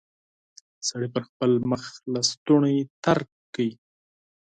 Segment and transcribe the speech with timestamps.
[0.87, 3.19] سړي پر خپل مخ لستوڼی تېر
[3.53, 3.69] کړ.